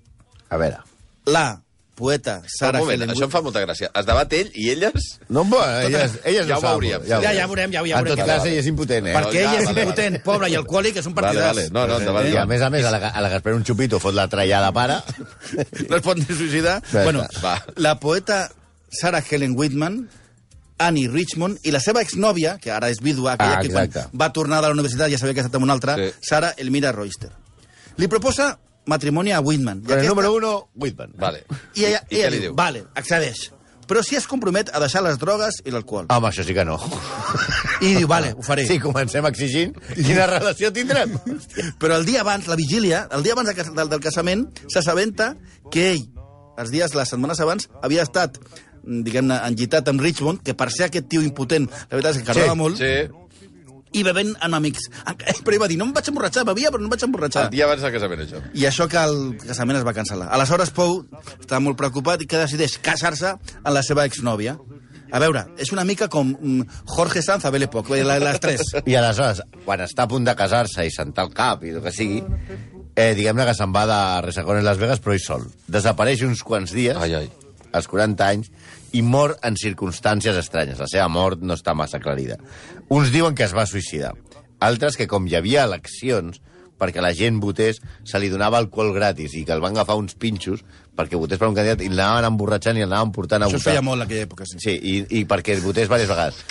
[0.48, 0.78] A veure.
[1.26, 1.60] La
[1.94, 3.90] poeta Sarah un moment, Helen això em fa molta gràcia.
[3.94, 5.10] Es debat ell i elles...
[5.28, 7.04] No, bueno, elles, elles Ja no ho saben, veuríem.
[7.06, 8.16] Ja, ja veurem, ja, ja En veurem.
[8.16, 9.14] tot cas, ell és impotent, eh?
[9.14, 11.52] Perquè ell Ja, és vale, impotent, pobre i alcohòlic, és un Vale, partidàs.
[11.52, 11.66] vale.
[11.76, 12.30] No, no, endavant.
[12.32, 14.16] I a més a més, a la, a la que es pren un xupito fot
[14.16, 14.96] la trallada pare.
[15.90, 16.80] no es pot ni suïcidar.
[16.90, 17.26] Ja bueno,
[17.76, 18.40] la poeta
[18.88, 20.08] Sarah Helen Whitman,
[20.86, 24.32] Annie Richmond, i la seva exnòvia, que ara és vídua, aquella Ah, que quan va
[24.32, 26.10] tornar de la universitat ja sabia que ha estat amb una altra, Sí.
[26.20, 27.30] Sarah Elmira Royster.
[27.96, 29.78] Li proposa matrimoni a Whitman.
[29.78, 31.12] I Però el aquesta- número uno, Whitman.
[31.16, 31.44] Vale.
[31.74, 33.50] I ella, I ella què li diu, vale, accedeix.
[33.86, 36.06] Però si es compromet a deixar les drogues i l'alcohol.
[36.08, 36.78] Home, això sí que no.
[37.82, 38.64] I diu, vale, ho faré.
[38.66, 41.18] Si comencem exigint, quina relació tindrem?
[41.78, 45.36] Però el dia abans, la vigília, el dia abans del, del, del casament, s'assabenta
[45.70, 46.06] que ell,
[46.58, 48.38] els dies, les setmanes abans, havia estat
[48.84, 52.52] diguem-ne, enllitat amb Richmond, que per ser aquest tio impotent, la veritat és que cardava
[52.54, 52.94] Sí, molt, Sí,
[53.92, 54.86] i bevent amb amics.
[55.44, 57.42] Però ell va dir, no em vaig emborratxar, bevia, però no em vaig emborratxar.
[57.44, 58.40] el dia abans del casament, això.
[58.56, 60.30] I això que el casament es va cancel·lar.
[60.32, 61.02] Aleshores, Pou
[61.38, 64.56] estava molt preocupat i que decideix casar-se amb la seva exnòvia.
[65.12, 68.62] A veure, és una mica com mm, Jorge Sanz a Belle Époque, la- les tres.
[68.88, 71.92] I aleshores, quan està a punt de casar-se i sentar el cap i el que
[71.92, 72.22] sigui,
[72.96, 75.44] eh, diguem-ne que se'n va de Resacón en Las Vegas, però ell sol.
[75.68, 77.28] Desapareix uns quants dies, Ai, ai.
[77.76, 78.48] als 40 anys,
[78.92, 80.78] i mor en circumstàncies estranyes.
[80.78, 82.36] La seva mort no està massa aclarida.
[82.88, 84.12] Uns diuen que es va suïcidar.
[84.60, 86.40] Altres que, com hi havia eleccions,
[86.78, 90.14] perquè la gent votés, se li donava alcohol gratis i que el van agafar uns
[90.18, 90.64] pinxos
[90.98, 93.70] perquè votés per un candidat i l'anaven emborratxant i l'anaven portant a Això es votar.
[93.72, 94.58] feia molt en aquella època, sí.
[94.60, 96.42] Sí, i, i perquè votés diverses vegades.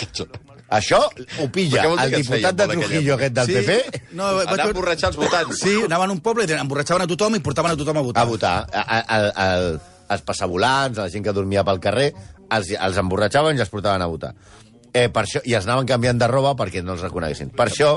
[0.72, 1.02] Això
[1.44, 3.54] ho pilla el diputat de Trujillo, aquest del Sí.
[3.60, 5.60] PP, No, vaig Anar a emborratxar els votants.
[5.60, 8.24] Sí, anaven a un poble i emborratxaven a tothom i portaven a tothom a votar.
[8.24, 8.56] a votar.
[8.72, 12.10] A, a, a, a, als passavolants, la gent que dormia pel carrer,
[12.52, 14.34] els, els emborratxaven i els portaven a votar.
[14.92, 17.54] Eh, per això, I els anaven canviant de roba perquè no els reconeguessin.
[17.56, 17.94] Per això,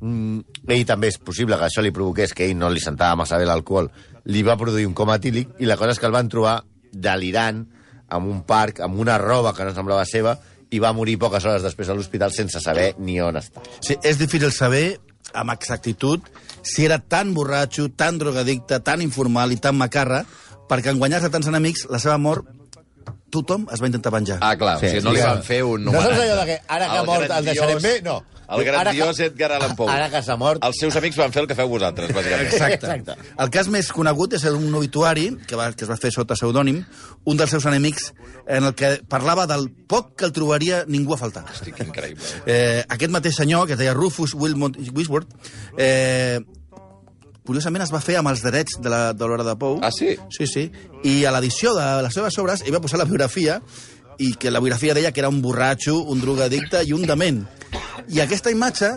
[0.00, 3.38] mm, ell també és possible que això li provoqués que ell no li sentava massa
[3.38, 3.90] bé l'alcohol,
[4.24, 7.66] li va produir un coma etílic i la cosa és que el van trobar delirant
[8.10, 10.38] en un parc, amb una roba que no semblava seva,
[10.70, 13.62] i va morir poques hores després a l'hospital sense saber ni on està.
[13.82, 15.00] Sí, és difícil saber
[15.34, 16.26] amb exactitud
[16.62, 20.24] si era tan borratxo, tan drogadicte, tan informal i tan macarra,
[20.70, 22.46] perquè en guanyar-se tants enemics, la seva mort,
[23.30, 24.38] tothom es va intentar venjar.
[24.42, 25.46] Ah, clar, sí, o sigui, no li sí, van clar.
[25.46, 27.96] fer un No saps allò de que ara que ha mort el deixarem bé?
[28.06, 28.20] No.
[28.50, 29.86] El grandiós que- Edgar Allan Poe.
[29.88, 30.58] Ara que s'ha mort...
[30.66, 32.48] Els seus amics van fer el que feu vosaltres, bàsicament.
[32.50, 32.88] Exacte.
[32.96, 33.14] Exacte.
[33.44, 36.80] El cas més conegut és un obituari que, va, que es va fer sota pseudònim,
[37.30, 38.08] un dels seus enemics,
[38.50, 41.44] en el que parlava del poc que el trobaria ningú a faltar.
[41.46, 42.26] Hosti, increïble.
[42.50, 45.30] Eh, aquest mateix senyor, que es deia Rufus Wilmot Wisworth,
[45.78, 46.40] eh,
[47.50, 49.80] curiosament es va fer amb els drets de la- de l'hora de, Pou.
[49.82, 50.14] Ah, sí?
[50.30, 50.70] Sí, sí.
[51.04, 53.60] I a l'edició de les seves obres ell va posar la biografia
[54.20, 57.42] i que la biografia deia que era un borratxo, un drogadicte i un dement.
[58.08, 58.90] I aquesta imatge,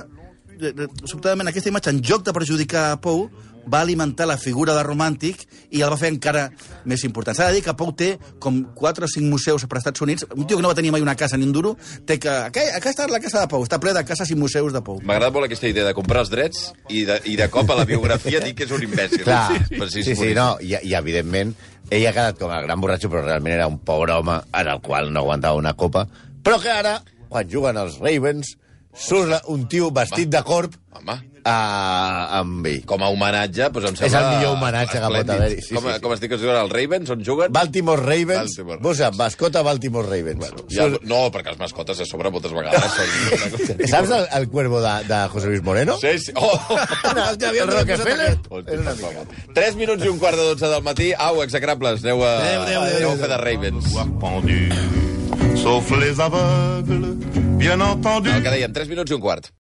[1.06, 3.28] sobtadament aquesta imatge, en lloc de perjudicar a Pou,
[3.66, 6.50] va alimentar la figura de romàntic i el va fer encara
[6.89, 7.36] més important.
[7.36, 8.13] S'ha de dir que Pou té
[8.44, 10.28] com 4 o 5 museus per Estats Units.
[10.36, 12.32] Un tio que no va tenir mai una casa ni un duro, té que...
[12.50, 15.00] Aquesta, aquesta és la casa de Pou, està ple de cases i museus de Pou.
[15.04, 17.80] M'ha agradat molt aquesta idea de comprar els drets i de, i de cop a
[17.80, 19.24] la biografia dir que és un imbècil.
[19.24, 21.56] Clar, Per sí, si sí, sí, no, i, i evidentment
[21.94, 24.84] ell ha quedat com el gran borratxo, però realment era un pobre home en el
[24.84, 26.08] qual no aguantava una copa,
[26.44, 26.98] però que ara,
[27.30, 28.58] quan juguen els Ravens,
[28.94, 31.54] surt un tio vestit de corp Home, a,
[32.40, 32.84] amb ell.
[32.88, 34.20] com a homenatge, doncs em És sembla...
[34.22, 36.02] el millor homenatge que pot haver-hi, sí, com, sí, sí.
[36.04, 37.52] com es diu que es diuen els Ravens, on juguen?
[37.52, 38.80] Baltimore Ravens, Baltimore.
[38.86, 40.40] Bosa, mascota Baltimore Ravens.
[40.40, 43.88] Bueno, Ja, no, perquè els mascotes a sobre moltes vegades són...
[43.94, 45.98] Saps el, el cuervo de, de José Luis Moreno?
[46.00, 46.32] Sí, sí.
[46.36, 46.54] Oh!
[47.34, 48.38] El que havia Rockefeller?
[49.58, 51.10] 3 minuts i un quart de 12 del matí.
[51.18, 53.20] Au, execrables, aneu a, Adéu, adéu, adéu, aneu a adéu.
[53.26, 53.90] fer de Ravens.
[53.98, 58.30] Voir pendu, sauf les aveugles, bien entendu.
[58.30, 59.54] El que dèiem, 3 minuts i un quart.